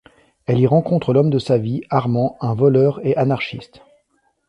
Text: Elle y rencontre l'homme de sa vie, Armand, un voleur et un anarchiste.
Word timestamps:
Elle 0.47 0.59
y 0.59 0.65
rencontre 0.65 1.13
l'homme 1.13 1.29
de 1.29 1.37
sa 1.37 1.59
vie, 1.59 1.81
Armand, 1.91 2.35
un 2.41 2.55
voleur 2.55 2.99
et 3.05 3.15
un 3.17 3.21
anarchiste. 3.21 3.83